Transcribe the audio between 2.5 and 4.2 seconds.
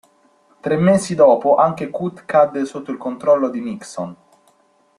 sotto il controllo di Nixon.